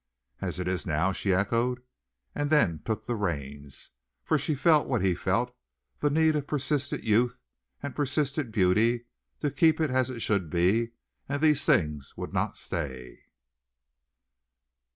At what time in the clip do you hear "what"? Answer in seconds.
4.87-5.03